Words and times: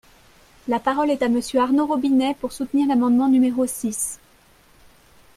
La 0.67 0.79
parole 0.79 1.11
est 1.11 1.21
à 1.21 1.29
Monsieur 1.29 1.59
Arnaud 1.59 1.85
Robinet, 1.85 2.33
pour 2.41 2.53
soutenir 2.53 2.87
l’amendement 2.87 3.27
numéro 3.29 3.67
six. 3.67 4.17